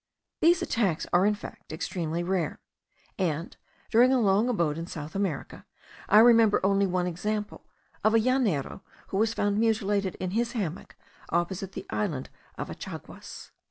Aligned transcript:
These 0.41 0.63
attacks 0.63 1.05
are 1.13 1.27
in 1.27 1.35
fact 1.35 1.71
extremely 1.71 2.23
rare; 2.23 2.59
and, 3.19 3.55
during 3.91 4.11
a 4.11 4.19
long 4.19 4.49
abode 4.49 4.79
in 4.79 4.87
South 4.87 5.13
America, 5.13 5.63
I 6.09 6.17
remember 6.21 6.59
only 6.63 6.87
one 6.87 7.05
example, 7.05 7.67
of 8.03 8.15
a 8.15 8.19
llanero, 8.19 8.81
who 9.09 9.17
was 9.17 9.35
found 9.35 9.59
mutilated 9.59 10.15
in 10.15 10.31
his 10.31 10.53
hammock 10.53 10.95
opposite 11.29 11.73
the 11.73 11.85
island 11.91 12.31
of 12.57 12.71
Achaguas. 12.71 13.51